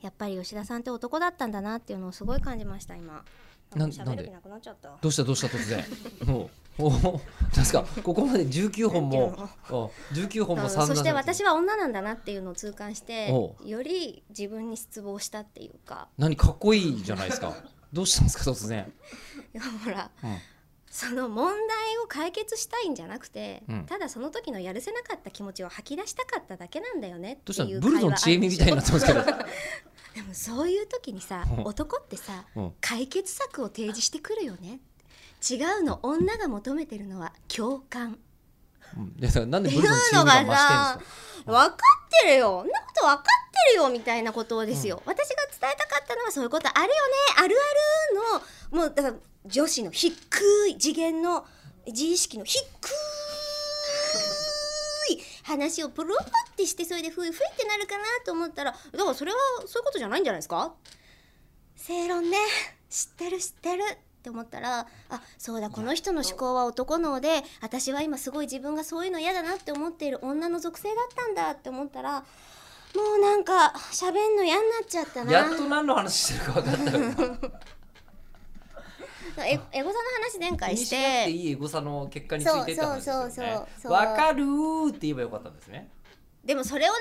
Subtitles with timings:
[0.00, 3.24] やっぱり吉田さんって男だったんだなっていうのをすごい感じました今。
[3.76, 4.04] なんな
[4.40, 4.96] くなっちゃった。
[5.00, 5.84] どうしたどうした突然？
[6.26, 6.44] も
[6.78, 7.20] うおお
[7.54, 7.84] ですか？
[8.02, 10.56] ここまで19本もお19本。
[10.58, 16.08] もそして私はは女なんだなっていうのを痛感しておより自分に失望したっていうか。
[16.16, 17.54] 何かっこいいじゃないですか？
[17.92, 18.50] どうしたんですか？
[18.50, 18.90] 突然、
[19.52, 20.38] いやほらうん。
[20.90, 23.84] その問題を解決したいんじゃなくて、うん。
[23.86, 29.20] ただその時のやるせなかった気持ちを吐き出したかっただけなんだよねっていうブルゾン知恵みみたいになってますけど、
[30.18, 31.64] でもそういう時にさうん。
[31.64, 32.72] 男ってさうん。
[32.80, 34.80] 解決策を提示してくるよね。
[35.48, 38.18] 違うの女が求めてるのは共感。
[38.96, 39.16] うん。
[39.16, 41.00] でさなんでブルゾン知恵のみが
[41.46, 41.76] 増分かっ
[42.22, 42.62] てるよ。
[42.62, 43.24] そんなこと分かっ
[43.68, 46.92] てるよみたいなことですよ、私が伝えたかったのはそういうことあるよね。
[47.36, 47.56] ある
[48.72, 49.14] あるのもうだから
[49.46, 50.10] 女子の低
[50.68, 51.46] い次元の
[51.86, 52.58] 自意識の低
[55.12, 60.72] い話をプルンパってしてそれでふいふいってなるかなと思ったらだからそれはそういうことじゃないんじゃないですか？
[61.76, 62.36] 正論ね。
[62.90, 75.30] 知ってる知ってるって思ったらあそうだこの人の思考は男脳で私は今すごい自分がそういうの嫌だなって思っている女の属性だったんだって思ったらもうなんか喋んの嫌になっちゃったな。
[75.32, 77.52] やっと何の話してるか分かったよ
[79.44, 83.26] えエゴサの話前気回してていいエゴサの結果についてって話ですよね。
[83.26, 83.92] そうそうそうそう。
[83.92, 85.90] わかるーって言えばよかったんですね。
[86.44, 86.98] でもそれをね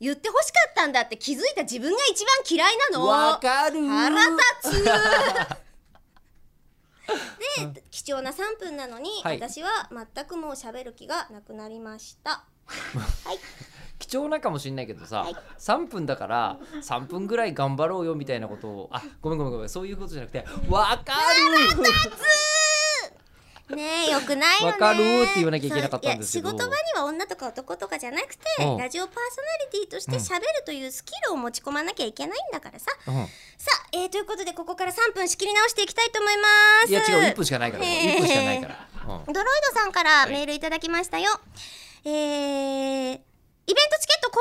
[0.00, 3.06] 言ってほしかったんだって気づいた自分が一番嫌いなの。
[3.06, 3.88] わかるー。
[3.88, 4.84] 腹立つ
[7.74, 9.36] で貴重な3分なのに、はい。
[9.38, 12.44] 私は全くもう喋る気がなくなりました。
[13.24, 13.38] はい
[14.08, 15.36] 貴重なかもしれないけどさ、はい。
[15.58, 21.12] 3分だから3分ぐらい頑張ろうよみたいなことをあごめんごめんごめんそういうことじゃなくてわか
[23.76, 24.72] ねえよくないよね。
[24.72, 28.76] わかるって言わなきゃいけなかったんです仕事場には女とか男とかじゃなくてうん。
[28.78, 32.86] ラジオパーソナリティとして喋るというスキルを持ち込まなきゃいけないんだからさ。
[33.06, 36.48] る、うん、さあ、えー、ということでここから3分仕切り直していきたいと思いま
[36.86, 36.90] す。
[36.90, 38.14] いや違う1分しかないから、えー。
[38.16, 38.88] 1分しかないから、
[39.26, 39.32] うん。
[39.34, 40.30] ドロイドさんからい。
[40.30, 41.28] メールいただきましたよ、
[42.06, 43.27] えー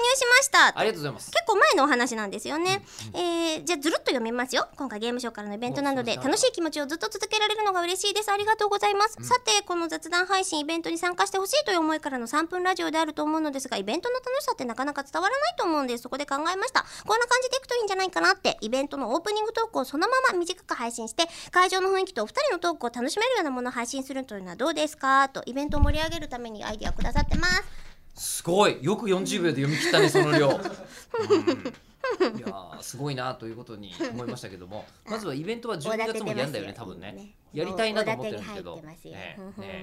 [0.00, 0.78] 入しました。
[0.78, 1.30] ありがとうございます。
[1.30, 2.82] 結構前のお話なんですよね、
[3.14, 4.68] えーじゃあずるっと読みますよ。
[4.76, 8.30] 今回ゲームショーからのイベントなので楽しい気持ちをずっと続けられるのが嬉しいです。
[8.30, 16.02] ありがとうございます、さてこの雑談配信イベントに参加してほしいという思いからの3分ラジオであると思うのですがイベントの楽しさってなかなか伝わらないと思うんです。
[16.02, 16.84] そこで考えました。
[17.06, 18.56] こんな感じでいくといいんじゃないかなって。
[18.60, 25.28] イベントのオープニングトークをそのまま短く配信して会場の雰囲気とお二人のトークを楽しめるようなものを配信するというのはどうですか？
[25.28, 27.62] とイベントを盛り上げるためにアイディアをくださってます
[28.40, 28.78] すごい。
[28.80, 34.86] よく40秒で読み切ったねその量、うん、いやーすごいなということに思いましたけども。
[35.04, 37.34] まずはイベントは12月もやんだよね多分ね。
[37.52, 38.80] やりたいなと思ってるんですけど。
[38.80, 39.38] ね。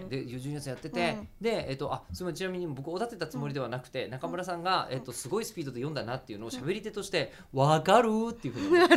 [0.09, 1.27] で12月やってて、うん。
[1.39, 8.95] でえっとあすみちなみに僕おだてたつもりではなくて、中村さんが、えっと、すごいスピードで読んだなっていうのを喋り手として「わかる?」っていうふうに思って